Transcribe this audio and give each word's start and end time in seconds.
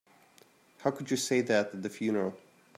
How 0.79 0.89
could 0.89 1.11
you 1.11 1.17
say 1.17 1.41
that 1.41 1.75
at 1.75 1.83
the 1.83 1.89
funeral? 1.91 2.35